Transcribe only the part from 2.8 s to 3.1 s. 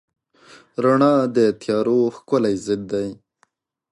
دی.